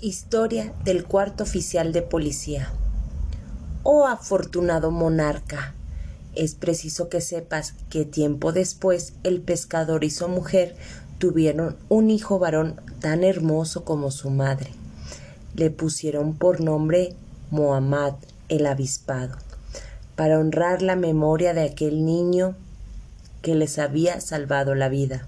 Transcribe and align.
Historia 0.00 0.72
del 0.84 1.04
cuarto 1.04 1.42
oficial 1.42 1.92
de 1.92 2.02
policía. 2.02 2.70
Oh 3.82 4.06
afortunado 4.06 4.92
monarca, 4.92 5.74
es 6.36 6.54
preciso 6.54 7.08
que 7.08 7.20
sepas 7.20 7.74
que 7.90 8.04
tiempo 8.04 8.52
después 8.52 9.14
el 9.24 9.40
pescador 9.40 10.04
y 10.04 10.10
su 10.10 10.28
mujer 10.28 10.76
tuvieron 11.18 11.76
un 11.88 12.10
hijo 12.10 12.38
varón 12.38 12.80
tan 13.00 13.24
hermoso 13.24 13.84
como 13.84 14.12
su 14.12 14.30
madre. 14.30 14.70
Le 15.56 15.70
pusieron 15.70 16.34
por 16.34 16.60
nombre 16.60 17.16
Mohammad 17.50 18.14
el 18.48 18.66
avispado, 18.66 19.36
para 20.14 20.38
honrar 20.38 20.80
la 20.80 20.94
memoria 20.94 21.54
de 21.54 21.64
aquel 21.64 22.04
niño 22.04 22.54
que 23.42 23.56
les 23.56 23.80
había 23.80 24.20
salvado 24.20 24.76
la 24.76 24.88
vida. 24.88 25.26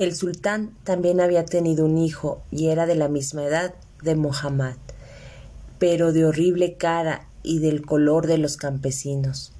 El 0.00 0.16
sultán 0.16 0.74
también 0.82 1.20
había 1.20 1.44
tenido 1.44 1.84
un 1.84 1.98
hijo 1.98 2.40
y 2.50 2.68
era 2.68 2.86
de 2.86 2.94
la 2.94 3.08
misma 3.08 3.44
edad 3.44 3.74
de 4.02 4.14
Mohammad, 4.14 4.76
pero 5.78 6.14
de 6.14 6.24
horrible 6.24 6.72
cara 6.78 7.28
y 7.42 7.58
del 7.58 7.84
color 7.84 8.26
de 8.26 8.38
los 8.38 8.56
campesinos. 8.56 9.52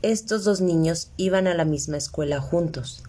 Estos 0.00 0.44
dos 0.44 0.62
niños 0.62 1.10
iban 1.18 1.46
a 1.46 1.52
la 1.52 1.66
misma 1.66 1.98
escuela 1.98 2.40
juntos. 2.40 3.02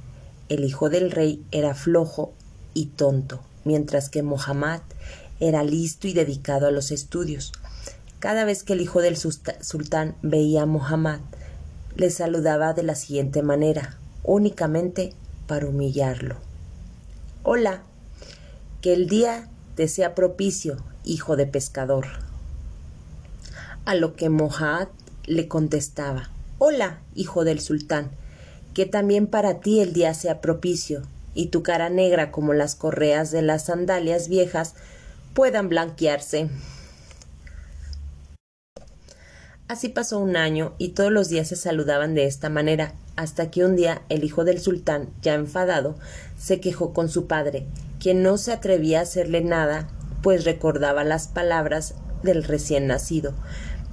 El 0.49 0.65
hijo 0.65 0.89
del 0.89 1.11
rey 1.11 1.41
era 1.51 1.73
flojo 1.73 2.33
y 2.73 2.87
tonto, 2.87 3.39
mientras 3.63 4.09
que 4.09 4.21
Mohammad 4.21 4.81
era 5.39 5.63
listo 5.63 6.09
y 6.09 6.11
dedicado 6.11 6.67
a 6.67 6.71
los 6.71 6.91
estudios. 6.91 7.53
Cada 8.19 8.43
vez 8.43 8.63
que 8.63 8.73
el 8.73 8.81
hijo 8.81 8.99
del 8.99 9.15
sultán 9.15 10.15
veía 10.21 10.63
a 10.63 10.65
Mohammad, 10.65 11.21
le 11.95 12.09
saludaba 12.09 12.73
de 12.73 12.83
la 12.83 12.95
siguiente 12.95 13.41
manera, 13.41 13.97
únicamente 14.25 15.13
para 15.51 15.67
humillarlo. 15.67 16.50
Hola, 17.43 17.81
que 18.81 18.93
el 18.93 19.07
día 19.07 19.49
te 19.73 19.87
sea 19.87 20.13
propicio, 20.13 20.77
hijo 21.03 21.35
de 21.35 21.47
pescador. 21.47 22.05
A 23.83 23.95
lo 23.95 24.15
que 24.15 24.29
Mohad 24.29 24.89
le 25.25 25.47
contestaba, 25.47 26.29
Hola, 26.59 26.99
hijo 27.15 27.43
del 27.43 27.59
sultán, 27.59 28.11
que 28.75 28.85
también 28.85 29.25
para 29.25 29.59
ti 29.59 29.79
el 29.79 29.91
día 29.91 30.13
sea 30.13 30.39
propicio, 30.39 31.01
y 31.33 31.47
tu 31.47 31.63
cara 31.63 31.89
negra 31.89 32.31
como 32.31 32.53
las 32.53 32.75
correas 32.75 33.31
de 33.31 33.41
las 33.41 33.65
sandalias 33.65 34.27
viejas 34.27 34.75
puedan 35.33 35.67
blanquearse. 35.67 36.47
Así 39.71 39.87
pasó 39.87 40.19
un 40.19 40.35
año 40.35 40.73
y 40.79 40.89
todos 40.89 41.13
los 41.13 41.29
días 41.29 41.47
se 41.47 41.55
saludaban 41.55 42.13
de 42.13 42.25
esta 42.25 42.49
manera, 42.49 42.93
hasta 43.15 43.49
que 43.49 43.63
un 43.63 43.77
día 43.77 44.01
el 44.09 44.25
hijo 44.25 44.43
del 44.43 44.59
sultán, 44.59 45.07
ya 45.21 45.33
enfadado, 45.33 45.95
se 46.37 46.59
quejó 46.59 46.91
con 46.91 47.07
su 47.07 47.25
padre, 47.25 47.65
quien 47.97 48.21
no 48.21 48.37
se 48.37 48.51
atrevía 48.51 48.99
a 48.99 49.03
hacerle 49.03 49.39
nada, 49.39 49.87
pues 50.21 50.43
recordaba 50.43 51.05
las 51.05 51.29
palabras 51.29 51.95
del 52.21 52.43
recién 52.43 52.87
nacido. 52.87 53.33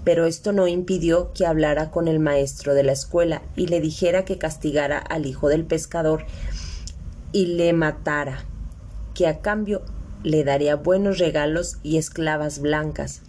Pero 0.02 0.26
esto 0.26 0.52
no 0.52 0.66
impidió 0.66 1.32
que 1.32 1.46
hablara 1.46 1.92
con 1.92 2.08
el 2.08 2.18
maestro 2.18 2.74
de 2.74 2.82
la 2.82 2.90
escuela 2.90 3.42
y 3.54 3.68
le 3.68 3.80
dijera 3.80 4.24
que 4.24 4.36
castigara 4.36 4.98
al 4.98 5.26
hijo 5.26 5.48
del 5.48 5.64
pescador 5.64 6.24
y 7.30 7.46
le 7.54 7.72
matara, 7.72 8.44
que 9.14 9.28
a 9.28 9.38
cambio 9.38 9.82
le 10.24 10.42
daría 10.42 10.74
buenos 10.74 11.18
regalos 11.18 11.76
y 11.84 11.98
esclavas 11.98 12.58
blancas 12.58 13.22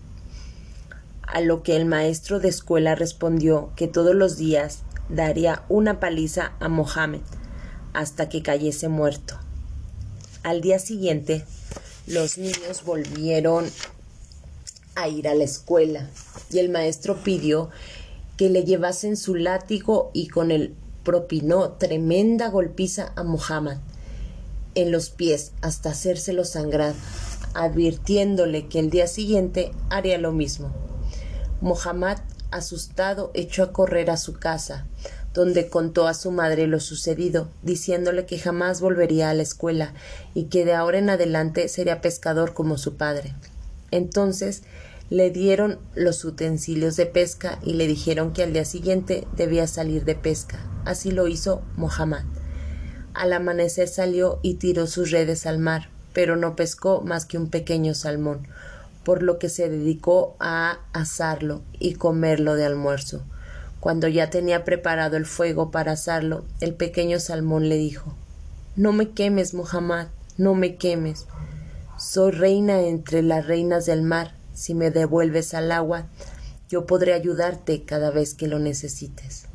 a 1.32 1.42
lo 1.42 1.62
que 1.62 1.76
el 1.76 1.86
maestro 1.86 2.40
de 2.40 2.50
escuela 2.50 2.96
respondió 2.96 3.72
que 3.76 3.88
todos 3.88 4.16
los 4.16 4.38
días 4.38 4.80
daría 5.10 5.64
una 5.70 6.00
paliza 6.00 6.54
a 6.60 6.70
Mohammed 6.70 7.22
hasta 7.94 8.30
que 8.30 8.42
cayese 8.42 8.88
muerto. 8.88 9.36
Al 10.44 10.62
día 10.62 10.80
siguiente, 10.80 11.46
los 12.08 12.38
niños 12.38 12.84
volvieron 12.84 13.66
a 14.96 15.08
ir 15.08 15.28
a 15.28 15.36
la 15.36 15.44
escuela 15.44 16.10
y 16.50 16.60
el 16.60 16.70
maestro 16.70 17.18
pidió 17.18 17.70
que 18.36 18.50
le 18.50 18.64
llevasen 18.64 19.16
su 19.16 19.36
látigo 19.36 20.10
y 20.14 20.30
con 20.30 20.50
él 20.50 20.76
propinó 21.04 21.74
tremenda 21.74 22.50
golpiza 22.50 23.14
a 23.16 23.24
Mohammed 23.24 23.78
en 24.76 24.92
los 24.92 25.10
pies 25.10 25.52
hasta 25.62 25.92
hacérselo 25.92 26.46
sangrar, 26.46 26.94
advirtiéndole 27.54 28.68
que 28.68 28.80
el 28.80 28.90
día 28.90 29.08
siguiente 29.08 29.72
haría 29.90 30.18
lo 30.18 30.32
mismo. 30.32 30.89
Mohammad, 31.62 32.20
asustado, 32.52 33.32
echó 33.34 33.64
a 33.64 33.74
correr 33.74 34.10
a 34.10 34.18
su 34.18 34.34
casa, 34.34 34.86
donde 35.34 35.70
contó 35.70 36.08
a 36.08 36.14
su 36.14 36.32
madre 36.32 36.68
lo 36.68 36.80
sucedido, 36.80 37.50
diciéndole 37.62 38.26
que 38.26 38.40
jamás 38.40 38.82
volvería 38.82 39.30
a 39.30 39.34
la 39.34 39.44
escuela 39.44 39.94
y 40.34 40.46
que 40.46 40.66
de 40.66 40.74
ahora 40.74 41.00
en 41.00 41.10
adelante 41.10 41.68
sería 41.68 42.02
pescador 42.02 42.54
como 42.54 42.78
su 42.78 42.96
padre. 42.96 43.36
Entonces 43.92 44.64
le 45.10 45.32
dieron 45.32 45.80
los 45.96 46.24
utensilios 46.24 46.96
de 46.96 47.08
pesca 47.08 47.60
y 47.64 47.74
le 47.74 47.88
dijeron 47.88 48.32
que 48.32 48.44
al 48.44 48.54
día 48.54 48.66
siguiente 48.66 49.28
debía 49.36 49.68
salir 49.68 50.06
de 50.06 50.16
pesca. 50.16 50.60
Así 50.86 51.12
lo 51.12 51.28
hizo 51.28 51.62
Mohammad. 51.76 52.24
Al 53.14 53.34
amanecer 53.34 53.88
salió 53.88 54.40
y 54.44 54.56
tiró 54.56 54.88
sus 54.88 55.12
redes 55.12 55.46
al 55.46 55.58
mar, 55.60 55.90
pero 56.14 56.36
no 56.36 56.56
pescó 56.56 57.02
más 57.02 57.26
que 57.26 57.38
un 57.38 57.50
pequeño 57.50 57.96
salmón, 57.96 58.48
por 59.04 59.24
lo 59.24 59.40
que 59.40 59.50
se 59.50 59.70
dedicó 59.70 60.36
a 60.40 60.80
asarlo 60.94 61.62
y 61.80 61.96
comerlo 61.96 62.56
de 62.56 62.66
almuerzo. 62.66 63.24
Cuando 63.80 64.08
ya 64.08 64.30
tenía 64.30 64.66
preparado 64.66 65.16
el 65.18 65.26
fuego 65.26 65.72
para 65.72 65.94
asarlo, 65.94 66.46
el 66.60 66.74
pequeño 66.74 67.20
salmón 67.20 67.70
le 67.70 67.78
dijo 67.78 68.16
No 68.76 68.92
me 68.92 69.12
quemes, 69.12 69.54
Muhammad, 69.54 70.08
no 70.38 70.54
me 70.54 70.76
quemes. 70.76 71.28
Soy 71.98 72.32
reina 72.32 72.82
entre 72.82 73.24
las 73.24 73.46
reinas 73.46 73.86
del 73.86 74.02
mar. 74.02 74.34
Si 74.54 74.74
me 74.74 74.92
devuelves 74.92 75.54
al 75.54 75.72
agua, 75.72 76.08
yo 76.70 76.86
podré 76.86 77.14
ayudarte 77.14 77.84
cada 77.84 78.12
vez 78.12 78.34
que 78.34 78.48
lo 78.48 78.60
necesites. 78.60 79.46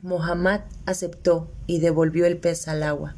Mohammad 0.00 0.60
aceptó 0.86 1.50
y 1.66 1.80
devolvió 1.80 2.24
el 2.24 2.36
pez 2.36 2.68
al 2.68 2.82
agua. 2.84 3.16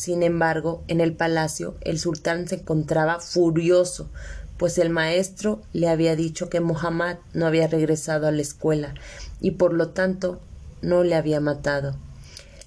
Sin 0.00 0.22
embargo, 0.22 0.82
en 0.88 1.02
el 1.02 1.12
palacio 1.12 1.74
el 1.82 1.98
sultán 1.98 2.48
se 2.48 2.54
encontraba 2.54 3.20
furioso, 3.20 4.08
pues 4.56 4.78
el 4.78 4.88
maestro 4.88 5.60
le 5.74 5.90
había 5.90 6.16
dicho 6.16 6.48
que 6.48 6.60
Mohammad 6.60 7.18
no 7.34 7.44
había 7.44 7.66
regresado 7.66 8.26
a 8.26 8.30
la 8.30 8.40
escuela 8.40 8.94
y 9.42 9.50
por 9.50 9.74
lo 9.74 9.90
tanto 9.90 10.40
no 10.80 11.04
le 11.04 11.16
había 11.16 11.40
matado. 11.40 11.96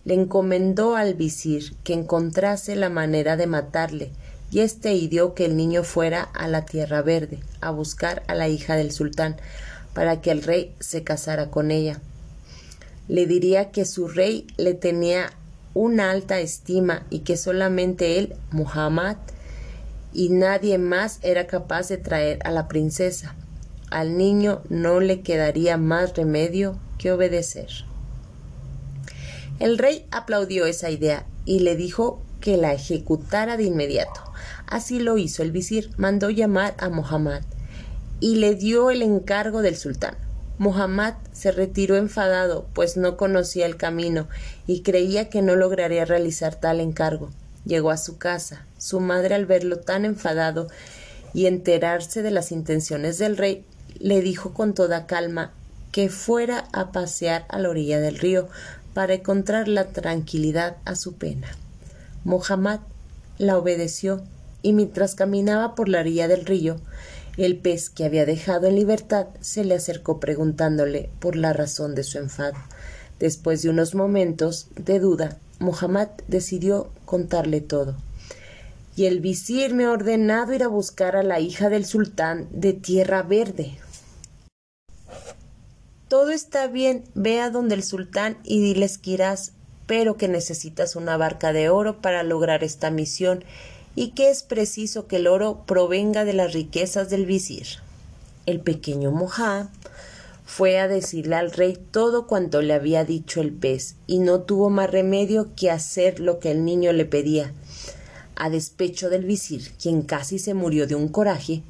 Le 0.06 0.14
encomendó 0.14 0.96
al 0.96 1.16
visir 1.16 1.76
que 1.84 1.94
encontrase 1.94 2.76
la 2.76 2.90
manera 2.90 3.36
de 3.36 3.48
matarle, 3.48 4.12
y 4.52 4.60
éste 4.60 4.94
ideó 4.94 5.34
que 5.34 5.46
el 5.46 5.58
niño 5.58 5.82
fuera 5.82 6.22
a 6.22 6.48
la 6.48 6.66
tierra 6.66 7.02
verde 7.02 7.40
a 7.62 7.72
buscar 7.72 8.22
a 8.28 8.36
la 8.36 8.48
hija 8.48 8.76
del 8.76 8.92
sultán 8.92 9.38
para 9.96 10.22
que 10.22 10.30
el 10.30 10.44
rey 10.44 10.76
se 10.80 11.04
casara 11.04 11.50
con 11.50 11.72
ella. 11.72 12.00
Le 13.08 13.26
diría 13.26 13.72
que 13.72 13.86
su 13.86 14.08
rey 14.08 14.46
le 14.58 14.76
tenía 14.76 15.34
una 15.74 16.12
alta 16.12 16.40
estima 16.40 17.06
y 17.10 17.20
que 17.20 17.38
solamente 17.38 18.20
él, 18.20 18.36
Muhammad, 18.52 19.18
y 20.14 20.30
nadie 20.30 20.78
más 20.78 21.20
era 21.24 21.48
capaz 21.48 21.90
de 21.90 21.98
traer 21.98 22.40
a 22.46 22.52
la 22.52 22.68
princesa. 22.68 23.36
Al 23.90 24.18
niño 24.18 24.62
no 24.70 25.00
le 25.00 25.22
quedaría 25.22 25.78
más 25.78 26.16
remedio 26.16 26.78
que 26.98 27.12
obedecer. 27.12 27.68
El 29.60 29.78
rey 29.78 30.06
aplaudió 30.12 30.66
esa 30.66 30.90
idea 30.90 31.26
y 31.46 31.60
le 31.60 31.76
dijo 31.76 32.22
que 32.42 32.58
la 32.58 32.74
ejecutara 32.74 33.58
de 33.58 33.64
inmediato. 33.64 34.22
Así 34.68 35.00
lo 35.00 35.18
hizo 35.18 35.44
el 35.44 35.52
visir, 35.52 35.92
mandó 35.98 36.30
llamar 36.30 36.76
a 36.80 36.90
Muhammad 36.90 37.42
y 38.20 38.36
le 38.36 38.56
dio 38.56 38.90
el 38.90 39.02
encargo 39.02 39.62
del 39.62 39.76
sultán. 39.76 40.16
Muhammad 40.58 41.16
se 41.32 41.52
retiró 41.52 41.98
enfadado, 41.98 42.68
pues 42.74 42.96
no 42.96 43.18
conocía 43.18 43.66
el 43.66 43.76
camino 43.76 44.28
y 44.68 44.82
creía 44.82 45.30
que 45.30 45.42
no 45.42 45.56
lograría 45.56 46.06
realizar 46.06 46.56
tal 46.56 46.80
encargo. 46.80 47.32
Llegó 47.66 47.92
a 47.92 47.98
su 47.98 48.18
casa. 48.18 48.66
Su 48.78 49.00
madre, 49.00 49.36
al 49.36 49.46
verlo 49.46 49.80
tan 49.80 50.06
enfadado 50.06 50.68
y 51.34 51.48
enterarse 51.48 52.22
de 52.22 52.32
las 52.32 52.52
intenciones 52.52 53.18
del 53.18 53.38
rey, 53.38 53.66
le 54.00 54.22
dijo 54.22 54.54
con 54.54 54.74
toda 54.74 55.08
calma 55.08 55.52
que 55.92 56.10
fuera 56.10 56.68
a 56.74 56.92
pasear 56.92 57.46
a 57.50 57.60
la 57.60 57.70
orilla 57.70 58.00
del 58.00 58.20
río 58.20 58.50
para 58.94 59.16
encontrar 59.16 59.68
la 59.68 59.86
tranquilidad 59.86 60.78
a 60.86 60.96
su 60.96 61.16
pena. 61.16 61.48
Muhammad 62.24 62.80
la 63.38 63.58
obedeció 63.58 64.22
y 64.62 64.74
mientras 64.74 65.16
caminaba 65.16 65.76
por 65.76 65.90
la 65.90 66.00
orilla 66.00 66.28
del 66.28 66.46
río, 66.46 66.78
el 67.38 67.58
pez 67.58 67.90
que 67.90 68.06
había 68.06 68.26
dejado 68.26 68.68
en 68.68 68.76
libertad 68.76 69.28
se 69.42 69.64
le 69.64 69.76
acercó 69.76 70.20
preguntándole 70.20 71.10
por 71.20 71.36
la 71.36 71.54
razón 71.54 71.96
de 71.96 72.04
su 72.04 72.20
enfado. 72.20 72.58
Después 73.20 73.62
de 73.62 73.70
unos 73.70 73.96
momentos 73.96 74.68
de 74.76 75.00
duda, 75.00 75.38
Muhammad 75.60 76.10
decidió 76.28 76.92
contarle 77.06 77.62
todo. 77.62 77.96
Y 78.96 79.06
el 79.06 79.22
visir 79.22 79.74
me 79.74 79.86
ha 79.86 79.92
ordenado 79.92 80.54
ir 80.54 80.64
a 80.64 80.68
buscar 80.68 81.16
a 81.16 81.24
la 81.24 81.40
hija 81.40 81.70
del 81.70 81.86
sultán 81.86 82.48
de 82.52 82.74
Tierra 82.74 83.24
Verde. 83.24 83.78
Todo 86.08 86.30
está 86.30 86.68
bien, 86.68 87.06
ve 87.16 87.42
a 87.42 87.50
donde 87.50 87.74
el 87.74 87.84
sultán 87.84 88.38
y 88.44 88.62
diles 88.62 89.00
que 89.00 89.12
irás, 89.12 89.54
pero 89.88 90.16
que 90.16 90.28
necesitas 90.28 90.96
una 90.96 91.18
barca 91.18 91.54
de 91.54 91.70
oro 91.70 92.02
para 92.02 92.22
lograr 92.22 92.64
esta 92.64 92.92
misión 92.92 93.44
y 93.96 94.12
que 94.12 94.30
es 94.30 94.44
preciso 94.44 95.08
que 95.08 95.18
el 95.18 95.28
oro 95.28 95.64
provenga 95.66 96.26
de 96.26 96.34
las 96.34 96.54
riquezas 96.54 97.10
del 97.10 97.26
visir. 97.26 97.68
El 98.46 98.60
pequeño 98.60 99.12
Mohá 99.12 99.70
fue 100.46 100.80
a 100.80 100.88
decirle 100.88 101.36
al 101.36 101.52
rey 101.52 101.78
todo 101.92 102.28
cuanto 102.28 102.62
le 102.62 102.74
había 102.74 103.06
dicho 103.06 103.42
el 103.42 103.52
pez, 103.52 103.96
y 104.08 104.20
no 104.20 104.42
tuvo 104.42 104.70
más 104.70 104.90
remedio 104.90 105.50
que 105.56 105.72
hacer 105.72 106.20
lo 106.20 106.40
que 106.40 106.52
el 106.52 106.66
niño 106.66 106.92
le 106.92 107.06
pedía. 107.06 107.54
A 108.36 108.50
despecho 108.50 109.10
del 109.10 109.26
visir, 109.26 109.72
quien 109.82 110.02
casi 110.02 110.40
se 110.40 110.54
murió 110.54 110.88
de 110.88 110.96
un 110.96 111.08
coraje, 111.08 111.64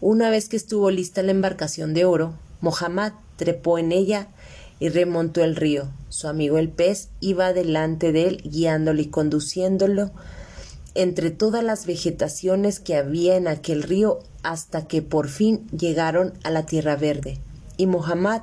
una 0.00 0.28
vez 0.28 0.48
que 0.48 0.56
estuvo 0.56 0.90
lista 0.90 1.22
la 1.22 1.30
embarcación 1.30 1.94
de 1.94 2.04
oro, 2.04 2.34
Mohammad 2.60 3.12
trepó 3.36 3.78
en 3.78 3.92
ella 3.92 4.28
y 4.78 4.90
remontó 4.90 5.42
el 5.42 5.56
río. 5.56 5.88
Su 6.10 6.28
amigo 6.28 6.58
el 6.58 6.68
pez 6.68 7.08
iba 7.20 7.54
delante 7.54 8.12
de 8.12 8.28
él, 8.28 8.42
guiándolo 8.44 9.00
y 9.00 9.06
conduciéndolo 9.06 10.10
entre 10.96 11.30
todas 11.30 11.62
las 11.62 11.86
vegetaciones 11.86 12.80
que 12.80 12.96
había 12.96 13.36
en 13.36 13.48
aquel 13.48 13.82
río 13.82 14.20
hasta 14.42 14.86
que 14.86 15.02
por 15.02 15.28
fin 15.28 15.66
llegaron 15.68 16.32
a 16.42 16.50
la 16.50 16.66
tierra 16.66 16.96
verde. 16.96 17.38
Y 17.76 17.86
Mohammad 17.86 18.42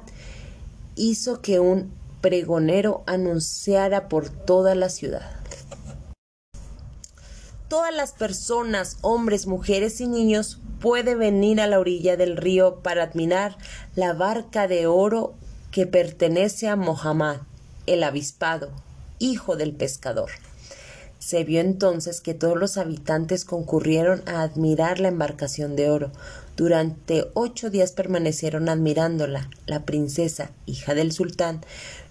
hizo 0.96 1.42
que 1.42 1.60
un 1.60 1.92
pregonero 2.22 3.04
anunciara 3.06 4.08
por 4.08 4.30
toda 4.30 4.76
la 4.76 4.90
ciudad. 4.90 5.32
Todas 7.68 7.94
las 7.94 8.12
personas, 8.12 8.98
hombres, 9.02 9.48
mujeres 9.48 10.00
y 10.00 10.08
niños, 10.08 10.60
pueden 10.80 11.18
venir 11.18 11.60
a 11.60 11.68
la 11.68 11.80
orilla 11.80 12.18
del 12.18 12.38
río 12.38 12.82
para 12.84 13.04
admirar 13.04 13.58
la 13.96 14.14
barca 14.14 14.68
de 14.68 14.86
oro 14.86 15.34
que 15.72 15.88
pertenece 15.88 16.68
a 16.68 16.76
Mohammad, 16.76 17.38
el 17.88 18.04
avispado, 18.04 18.70
hijo 19.18 19.56
del 19.56 19.74
pescador. 19.74 20.30
Se 21.26 21.46
vio 21.46 21.62
entonces 21.62 22.20
que 22.20 22.34
todos 22.34 22.58
los 22.58 22.78
habitantes 22.78 23.46
concurrieron 23.46 24.24
a 24.26 24.42
admirar 24.42 25.00
la 25.00 25.08
embarcación 25.08 25.78
de 25.78 25.90
oro. 25.90 26.12
Durante 26.58 27.28
ocho 27.34 27.70
días 27.70 27.94
permanecieron 27.94 28.68
admirándola. 28.68 29.50
La 29.66 29.86
princesa, 29.86 30.52
hija 30.66 30.96
del 30.96 31.14
sultán, 31.14 31.62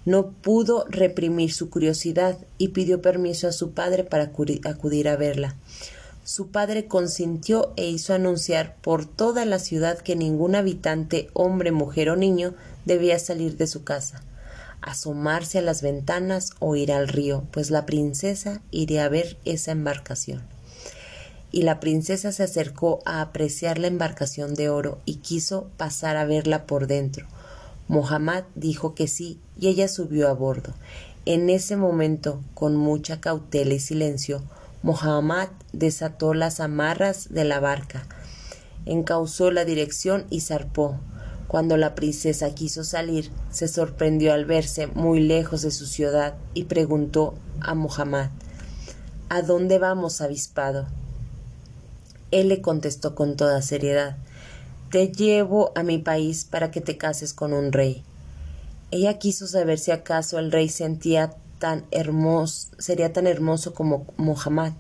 no 0.06 0.31
pudo 0.31 0.87
reprimir 0.88 1.53
su 1.53 1.69
curiosidad 1.69 2.38
y 2.56 2.69
pidió 2.69 3.03
permiso 3.03 3.49
a 3.49 3.53
su 3.53 3.73
padre 3.73 4.03
para 4.03 4.32
acudir 4.64 5.09
a 5.09 5.17
verla. 5.17 5.56
Su 6.25 6.47
padre 6.47 6.87
consintió 6.87 7.75
e 7.76 7.91
hizo 7.91 8.15
anunciar 8.15 8.76
por 8.81 9.05
toda 9.05 9.44
la 9.44 9.58
ciudad 9.58 9.99
que 9.99 10.17
ningún 10.17 10.55
habitante, 10.55 11.29
hombre, 11.35 11.70
mujer 11.70 12.08
o 12.08 12.17
niño, 12.17 12.55
debía 12.87 13.19
salir 13.19 13.58
de 13.58 13.67
su 13.67 13.85
casa, 13.85 14.23
asomarse 14.82 15.58
a 15.58 15.62
las 15.62 15.81
ventanas 15.81 16.50
o 16.58 16.76
ir 16.76 16.93
al 16.93 17.08
río, 17.08 17.44
pues 17.50 17.70
la 17.70 17.87
princesa 17.87 18.61
iría 18.70 19.05
a 19.05 19.08
ver 19.08 19.38
esa 19.44 19.73
embarcación. 19.73 20.43
Y 21.50 21.62
la 21.62 21.81
princesa 21.81 22.32
se 22.32 22.43
acercó 22.43 23.00
a 23.05 23.20
apreciar 23.20 23.79
la 23.79 23.87
embarcación 23.87 24.55
de 24.55 24.69
oro 24.69 24.99
y 25.05 25.17
quiso 25.17 25.69
pasar 25.76 26.17
a 26.17 26.25
verla 26.25 26.67
por 26.67 26.87
dentro. 26.87 27.26
Mohammad 27.88 28.44
dijo 28.55 28.94
que 28.94 29.06
sí 29.06 29.38
y 29.58 29.69
ella 29.69 29.88
subió 29.88 30.29
a 30.29 30.32
bordo. 30.32 30.75
En 31.25 31.50
ese 31.50 31.76
momento, 31.76 32.43
con 32.55 32.75
mucha 32.75 33.20
cautela 33.20 33.75
y 33.75 33.81
silencio, 33.81 34.43
Mohammad 34.82 35.49
desató 35.73 36.34
las 36.34 36.58
amarras 36.58 37.32
de 37.32 37.44
la 37.44 37.61
barca, 37.61 38.06
encauzó 38.87 39.52
la 39.52 39.64
dirección 39.64 40.26
y 40.31 40.40
zarpó. 40.40 40.99
Cuando 41.52 41.76
la 41.76 41.94
princesa 41.94 42.54
quiso 42.54 42.82
salir, 42.82 43.31
se 43.50 43.69
sorprendió 43.69 44.32
al 44.32 44.46
verse 44.46 44.87
muy 44.87 45.20
lejos 45.20 45.60
de 45.60 45.70
su 45.70 45.84
ciudad 45.84 46.34
y 46.54 46.64
preguntó 46.64 47.34
a 47.60 47.75
Mohammad 47.75 48.31
¿A 49.28 49.43
dónde 49.43 49.78
vamos, 49.78 50.22
avispado? 50.22 50.87
Él 52.31 52.49
le 52.49 52.62
contestó 52.62 53.14
con 53.14 53.37
toda 53.37 53.60
seriedad 53.60 54.16
Te 54.90 55.08
llevo 55.08 55.72
a 55.75 55.82
mi 55.82 55.99
país 55.99 56.46
para 56.46 56.70
que 56.70 56.81
te 56.81 56.96
cases 56.96 57.34
con 57.34 57.52
un 57.52 57.70
rey. 57.70 58.02
Ella 58.90 59.19
quiso 59.19 59.46
saber 59.46 59.78
si 59.78 59.90
acaso 59.90 60.38
el 60.38 60.52
rey 60.52 60.70
sentía 60.70 61.34
tan 61.58 61.84
hermoso, 61.90 62.69
sería 62.78 63.12
tan 63.12 63.26
hermoso 63.26 63.75
como 63.75 64.06
Mohammad. 64.16 64.72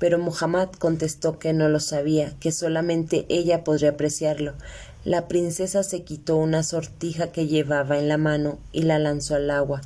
Pero 0.00 0.18
Muhammad 0.18 0.68
contestó 0.80 1.38
que 1.38 1.52
no 1.52 1.68
lo 1.68 1.78
sabía, 1.78 2.32
que 2.40 2.50
solamente 2.50 3.24
ella 3.28 3.62
podría 3.62 3.90
apreciarlo. 3.90 4.54
La 5.04 5.26
princesa 5.26 5.82
se 5.82 6.02
quitó 6.02 6.36
una 6.36 6.62
sortija 6.62 7.32
que 7.32 7.48
llevaba 7.48 7.98
en 7.98 8.08
la 8.08 8.18
mano 8.18 8.58
y 8.70 8.82
la 8.82 9.00
lanzó 9.00 9.34
al 9.34 9.50
agua, 9.50 9.80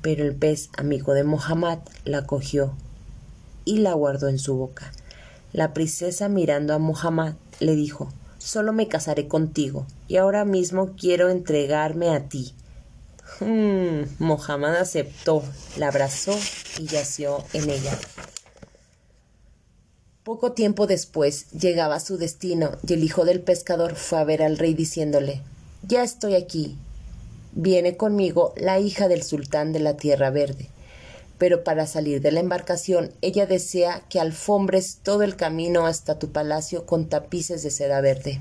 pero 0.00 0.24
el 0.24 0.34
pez, 0.36 0.70
amigo 0.76 1.12
de 1.12 1.24
Muhammad, 1.24 1.78
la 2.04 2.24
cogió 2.24 2.74
y 3.64 3.78
la 3.78 3.94
guardó 3.94 4.28
en 4.28 4.38
su 4.38 4.54
boca. 4.54 4.92
La 5.52 5.74
princesa, 5.74 6.28
mirando 6.28 6.72
a 6.72 6.78
Muhammad, 6.78 7.34
le 7.58 7.74
dijo 7.74 8.12
Solo 8.38 8.72
me 8.72 8.88
casaré 8.88 9.26
contigo, 9.26 9.86
y 10.06 10.18
ahora 10.18 10.44
mismo 10.44 10.92
quiero 10.96 11.30
entregarme 11.30 12.10
a 12.10 12.28
ti. 12.28 12.54
Hmm, 13.40 14.02
aceptó, 14.78 15.42
la 15.78 15.88
abrazó 15.88 16.38
y 16.78 16.84
yació 16.84 17.42
en 17.54 17.70
ella. 17.70 17.98
Poco 20.24 20.52
tiempo 20.52 20.86
después 20.86 21.50
llegaba 21.50 21.96
a 21.96 22.00
su 22.00 22.16
destino 22.16 22.70
y 22.88 22.94
el 22.94 23.04
hijo 23.04 23.26
del 23.26 23.42
pescador 23.42 23.94
fue 23.94 24.18
a 24.18 24.24
ver 24.24 24.42
al 24.42 24.56
rey 24.56 24.72
diciéndole 24.72 25.42
Ya 25.86 26.02
estoy 26.02 26.34
aquí. 26.34 26.78
Viene 27.52 27.98
conmigo 27.98 28.54
la 28.56 28.80
hija 28.80 29.06
del 29.08 29.22
sultán 29.22 29.74
de 29.74 29.80
la 29.80 29.98
Tierra 29.98 30.30
Verde. 30.30 30.70
Pero 31.36 31.62
para 31.62 31.86
salir 31.86 32.22
de 32.22 32.32
la 32.32 32.40
embarcación 32.40 33.12
ella 33.20 33.44
desea 33.44 34.02
que 34.08 34.18
alfombres 34.18 35.00
todo 35.02 35.24
el 35.24 35.36
camino 35.36 35.84
hasta 35.84 36.18
tu 36.18 36.32
palacio 36.32 36.86
con 36.86 37.10
tapices 37.10 37.62
de 37.62 37.70
seda 37.70 38.00
verde. 38.00 38.40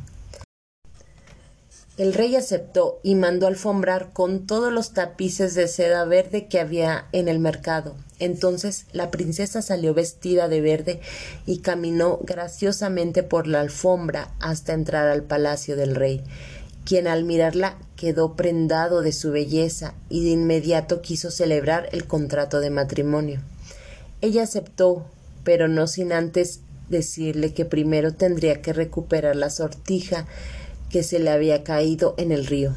El 1.97 2.13
rey 2.13 2.37
aceptó 2.37 3.01
y 3.03 3.15
mandó 3.15 3.45
alfombrar 3.45 4.13
con 4.13 4.47
todos 4.47 4.71
los 4.71 4.93
tapices 4.93 5.53
de 5.53 5.67
seda 5.67 6.05
verde 6.05 6.47
que 6.47 6.61
había 6.61 7.09
en 7.11 7.27
el 7.27 7.39
mercado. 7.39 7.97
Entonces 8.23 8.85
la 8.93 9.11
princesa 9.11 9.61
salió 9.61 9.93
vestida 9.93 10.47
de 10.47 10.61
verde 10.61 11.01
y 11.45 11.57
caminó 11.57 12.19
graciosamente 12.23 13.21
por 13.21 13.47
la 13.47 13.59
alfombra 13.59 14.33
hasta 14.39 14.71
entrar 14.71 15.09
al 15.09 15.23
palacio 15.23 15.75
del 15.75 15.93
rey, 15.93 16.23
quien 16.85 17.07
al 17.07 17.25
mirarla 17.25 17.77
quedó 17.97 18.37
prendado 18.37 19.01
de 19.01 19.11
su 19.11 19.31
belleza 19.31 19.93
y 20.07 20.23
de 20.23 20.29
inmediato 20.29 21.01
quiso 21.01 21.31
celebrar 21.31 21.89
el 21.91 22.07
contrato 22.07 22.61
de 22.61 22.69
matrimonio. 22.69 23.41
Ella 24.21 24.43
aceptó, 24.43 25.05
pero 25.43 25.67
no 25.67 25.87
sin 25.87 26.13
antes 26.13 26.61
decirle 26.87 27.53
que 27.53 27.65
primero 27.65 28.13
tendría 28.13 28.61
que 28.61 28.71
recuperar 28.71 29.35
la 29.35 29.49
sortija 29.49 30.27
que 30.89 31.03
se 31.03 31.19
le 31.19 31.29
había 31.29 31.65
caído 31.65 32.15
en 32.17 32.31
el 32.31 32.45
río. 32.45 32.73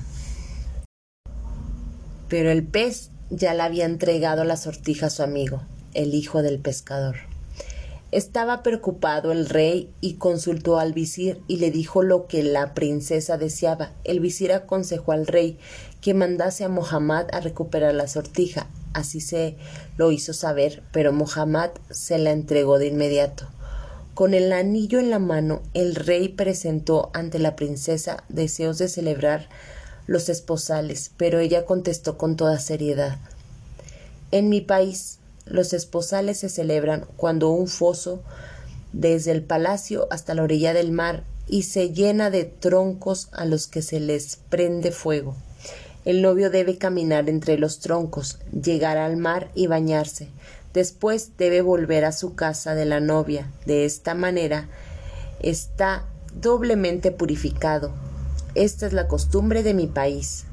Pero 2.28 2.50
el 2.50 2.66
pez 2.66 3.10
ya 3.30 3.54
le 3.54 3.62
había 3.62 3.84
entregado 3.84 4.44
la 4.44 4.56
sortija 4.56 5.06
a 5.06 5.10
su 5.10 5.22
amigo, 5.22 5.62
el 5.94 6.14
hijo 6.14 6.42
del 6.42 6.58
pescador. 6.58 7.16
Estaba 8.12 8.62
preocupado 8.62 9.32
el 9.32 9.48
rey 9.48 9.90
y 10.00 10.14
consultó 10.14 10.78
al 10.78 10.92
visir 10.92 11.40
y 11.48 11.56
le 11.56 11.72
dijo 11.72 12.02
lo 12.02 12.28
que 12.28 12.44
la 12.44 12.72
princesa 12.72 13.36
deseaba. 13.36 13.92
El 14.04 14.20
visir 14.20 14.52
aconsejó 14.52 15.10
al 15.12 15.26
rey 15.26 15.58
que 16.00 16.14
mandase 16.14 16.62
a 16.62 16.68
Mohammad 16.68 17.26
a 17.32 17.40
recuperar 17.40 17.94
la 17.94 18.06
sortija. 18.06 18.68
Así 18.92 19.20
se 19.20 19.56
lo 19.96 20.12
hizo 20.12 20.32
saber, 20.32 20.84
pero 20.92 21.12
Mohammad 21.12 21.70
se 21.90 22.18
la 22.18 22.30
entregó 22.30 22.78
de 22.78 22.86
inmediato. 22.86 23.48
Con 24.14 24.32
el 24.32 24.52
anillo 24.52 24.98
en 24.98 25.10
la 25.10 25.18
mano, 25.18 25.60
el 25.74 25.94
rey 25.94 26.28
presentó 26.28 27.10
ante 27.12 27.38
la 27.38 27.56
princesa 27.56 28.24
deseos 28.28 28.78
de 28.78 28.88
celebrar 28.88 29.48
los 30.06 30.28
esposales, 30.28 31.10
pero 31.16 31.38
ella 31.38 31.64
contestó 31.64 32.16
con 32.16 32.36
toda 32.36 32.58
seriedad 32.58 33.18
En 34.30 34.48
mi 34.48 34.60
país, 34.60 35.18
los 35.44 35.72
esposales 35.72 36.38
se 36.38 36.48
celebran 36.48 37.06
cuando 37.16 37.50
un 37.50 37.68
foso 37.68 38.22
desde 38.92 39.30
el 39.30 39.42
palacio 39.42 40.08
hasta 40.10 40.34
la 40.34 40.42
orilla 40.42 40.72
del 40.74 40.90
mar 40.90 41.24
y 41.46 41.62
se 41.62 41.90
llena 41.90 42.30
de 42.30 42.44
troncos 42.44 43.28
a 43.32 43.44
los 43.44 43.66
que 43.66 43.82
se 43.82 44.00
les 44.00 44.36
prende 44.48 44.90
fuego. 44.90 45.36
El 46.04 46.22
novio 46.22 46.50
debe 46.50 46.78
caminar 46.78 47.28
entre 47.28 47.58
los 47.58 47.80
troncos, 47.80 48.38
llegar 48.50 48.96
al 48.96 49.16
mar 49.16 49.50
y 49.54 49.66
bañarse. 49.66 50.28
Después 50.72 51.32
debe 51.36 51.62
volver 51.62 52.04
a 52.04 52.12
su 52.12 52.34
casa 52.34 52.74
de 52.74 52.84
la 52.84 53.00
novia. 53.00 53.50
De 53.64 53.84
esta 53.84 54.14
manera 54.14 54.68
está 55.40 56.04
doblemente 56.34 57.10
purificado. 57.10 57.92
Esta 58.56 58.86
es 58.86 58.94
la 58.94 59.06
costumbre 59.06 59.62
de 59.62 59.74
mi 59.74 59.86
país. 59.86 60.46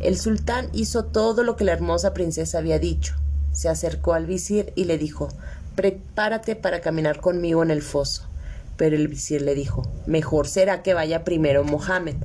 El 0.00 0.18
sultán 0.18 0.68
hizo 0.74 1.06
todo 1.06 1.44
lo 1.44 1.56
que 1.56 1.64
la 1.64 1.72
hermosa 1.72 2.12
princesa 2.12 2.58
había 2.58 2.78
dicho. 2.78 3.14
Se 3.52 3.70
acercó 3.70 4.12
al 4.12 4.26
visir 4.26 4.70
y 4.76 4.84
le 4.84 4.98
dijo 4.98 5.28
Prepárate 5.74 6.56
para 6.56 6.82
caminar 6.82 7.22
conmigo 7.22 7.62
en 7.62 7.70
el 7.70 7.80
foso. 7.80 8.28
Pero 8.76 8.96
el 8.96 9.08
visir 9.08 9.40
le 9.40 9.54
dijo 9.54 9.90
Mejor 10.04 10.46
será 10.46 10.82
que 10.82 10.92
vaya 10.92 11.24
primero 11.24 11.64
Mohammed 11.64 12.16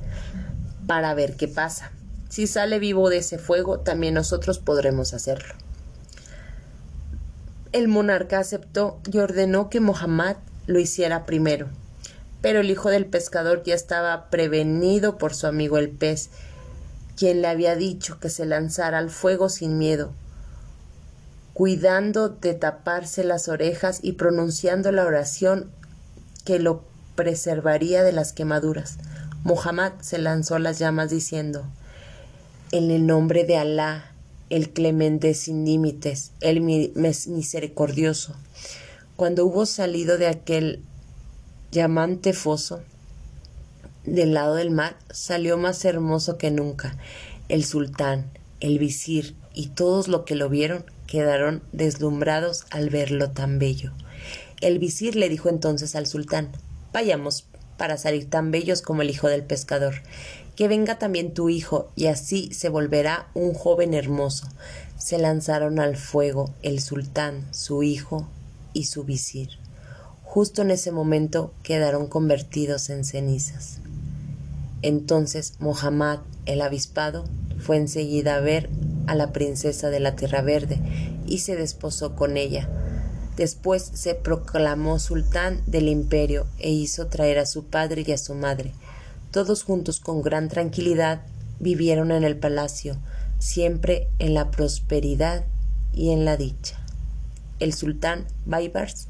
para 0.86 1.14
ver 1.14 1.36
qué 1.36 1.48
pasa. 1.48 1.90
Si 2.28 2.46
sale 2.46 2.78
vivo 2.78 3.08
de 3.08 3.16
ese 3.16 3.38
fuego, 3.38 3.80
también 3.80 4.12
nosotros 4.12 4.58
podremos 4.58 5.14
hacerlo. 5.14 5.54
El 7.72 7.88
monarca 7.88 8.40
aceptó 8.40 9.00
y 9.10 9.16
ordenó 9.16 9.70
que 9.70 9.80
Mohammad 9.80 10.36
lo 10.66 10.78
hiciera 10.78 11.24
primero. 11.24 11.68
Pero 12.44 12.60
el 12.60 12.70
hijo 12.70 12.90
del 12.90 13.06
pescador 13.06 13.62
ya 13.62 13.74
estaba 13.74 14.28
prevenido 14.28 15.16
por 15.16 15.34
su 15.34 15.46
amigo 15.46 15.78
el 15.78 15.88
pez, 15.88 16.28
quien 17.16 17.40
le 17.40 17.48
había 17.48 17.74
dicho 17.74 18.20
que 18.20 18.28
se 18.28 18.44
lanzara 18.44 18.98
al 18.98 19.08
fuego 19.08 19.48
sin 19.48 19.78
miedo, 19.78 20.12
cuidando 21.54 22.28
de 22.28 22.52
taparse 22.52 23.24
las 23.24 23.48
orejas 23.48 24.00
y 24.02 24.12
pronunciando 24.12 24.92
la 24.92 25.06
oración 25.06 25.70
que 26.44 26.58
lo 26.58 26.84
preservaría 27.14 28.02
de 28.02 28.12
las 28.12 28.34
quemaduras. 28.34 28.98
Mohammad 29.42 29.92
se 30.02 30.18
lanzó 30.18 30.56
a 30.56 30.58
las 30.58 30.78
llamas 30.78 31.08
diciendo 31.08 31.64
En 32.72 32.90
el 32.90 33.06
nombre 33.06 33.44
de 33.44 33.56
Alá, 33.56 34.12
el 34.50 34.68
clemente 34.68 35.32
sin 35.32 35.64
límites, 35.64 36.32
el 36.42 36.60
misericordioso. 36.60 38.36
Cuando 39.16 39.46
hubo 39.46 39.64
salido 39.64 40.18
de 40.18 40.26
aquel 40.26 40.82
llamante 41.74 42.32
foso, 42.32 42.82
del 44.04 44.32
lado 44.32 44.54
del 44.54 44.70
mar, 44.70 44.96
salió 45.10 45.58
más 45.58 45.84
hermoso 45.84 46.38
que 46.38 46.52
nunca. 46.52 46.96
El 47.48 47.64
sultán, 47.64 48.30
el 48.60 48.78
visir 48.78 49.34
y 49.52 49.66
todos 49.68 50.06
los 50.06 50.22
que 50.22 50.36
lo 50.36 50.48
vieron 50.48 50.84
quedaron 51.08 51.64
deslumbrados 51.72 52.66
al 52.70 52.90
verlo 52.90 53.30
tan 53.30 53.58
bello. 53.58 53.92
El 54.60 54.78
visir 54.78 55.16
le 55.16 55.28
dijo 55.28 55.48
entonces 55.48 55.96
al 55.96 56.06
sultán 56.06 56.52
Vayamos 56.92 57.44
para 57.76 57.96
salir 57.96 58.30
tan 58.30 58.52
bellos 58.52 58.80
como 58.80 59.02
el 59.02 59.10
hijo 59.10 59.26
del 59.26 59.42
pescador. 59.42 59.94
Que 60.54 60.68
venga 60.68 61.00
también 61.00 61.34
tu 61.34 61.48
hijo, 61.48 61.90
y 61.96 62.06
así 62.06 62.54
se 62.54 62.68
volverá 62.68 63.26
un 63.34 63.52
joven 63.52 63.94
hermoso. 63.94 64.46
Se 64.96 65.18
lanzaron 65.18 65.80
al 65.80 65.96
fuego 65.96 66.54
el 66.62 66.80
sultán, 66.80 67.52
su 67.52 67.82
hijo 67.82 68.28
y 68.74 68.84
su 68.84 69.02
visir. 69.02 69.63
Justo 70.34 70.62
en 70.62 70.72
ese 70.72 70.90
momento 70.90 71.54
quedaron 71.62 72.08
convertidos 72.08 72.90
en 72.90 73.04
cenizas. 73.04 73.78
Entonces 74.82 75.54
Mohammad, 75.60 76.18
el 76.44 76.60
avispado, 76.60 77.24
fue 77.60 77.76
enseguida 77.76 78.34
a 78.34 78.40
ver 78.40 78.68
a 79.06 79.14
la 79.14 79.32
princesa 79.32 79.90
de 79.90 80.00
la 80.00 80.16
Tierra 80.16 80.42
Verde 80.42 80.80
y 81.24 81.38
se 81.38 81.54
desposó 81.54 82.16
con 82.16 82.36
ella 82.36 82.68
Después 83.36 83.90
se 83.94 84.14
proclamó 84.14 85.00
sultán 85.00 85.60
del 85.66 85.88
imperio 85.88 86.46
e 86.58 86.70
hizo 86.70 87.08
traer 87.08 87.38
a 87.38 87.46
su 87.46 87.64
padre 87.64 88.04
y 88.06 88.12
a 88.12 88.18
su 88.18 88.34
madre. 88.34 88.72
Todos 89.32 89.64
juntos 89.64 89.98
con 89.98 90.22
gran 90.22 90.48
tranquilidad 90.48 91.22
vivieron 91.58 92.12
en 92.12 92.22
el 92.22 92.36
palacio, 92.36 92.96
siempre 93.40 94.08
en 94.20 94.34
la 94.34 94.52
prosperidad 94.52 95.44
y 95.92 96.10
en 96.10 96.24
la 96.24 96.36
dicha. 96.36 96.78
El 97.58 97.72
sultán 97.72 98.26
Baibars 98.46 99.08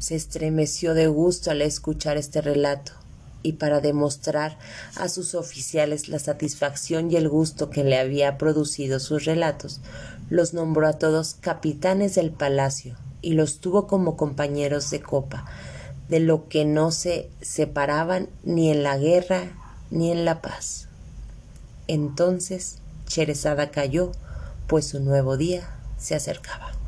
se 0.00 0.16
estremeció 0.16 0.94
de 0.94 1.06
gusto 1.06 1.50
al 1.50 1.62
escuchar 1.62 2.16
este 2.16 2.40
relato 2.40 2.92
y 3.42 3.52
para 3.52 3.80
demostrar 3.80 4.58
a 4.96 5.08
sus 5.08 5.34
oficiales 5.34 6.08
la 6.08 6.18
satisfacción 6.18 7.10
y 7.10 7.16
el 7.16 7.28
gusto 7.28 7.70
que 7.70 7.84
le 7.84 7.98
había 7.98 8.38
producido 8.38 8.98
sus 8.98 9.26
relatos, 9.26 9.80
los 10.30 10.54
nombró 10.54 10.88
a 10.88 10.94
todos 10.94 11.34
capitanes 11.34 12.14
del 12.14 12.30
palacio 12.30 12.96
y 13.22 13.34
los 13.34 13.60
tuvo 13.60 13.86
como 13.86 14.16
compañeros 14.16 14.90
de 14.90 15.00
copa, 15.00 15.44
de 16.08 16.20
lo 16.20 16.48
que 16.48 16.64
no 16.64 16.90
se 16.92 17.28
separaban 17.42 18.28
ni 18.42 18.70
en 18.70 18.82
la 18.82 18.96
guerra 18.96 19.52
ni 19.90 20.10
en 20.10 20.24
la 20.24 20.40
paz. 20.40 20.88
Entonces 21.88 22.78
Cherezada 23.06 23.70
cayó, 23.70 24.12
pues 24.66 24.86
su 24.86 25.00
nuevo 25.00 25.36
día 25.36 25.68
se 25.98 26.14
acercaba. 26.14 26.79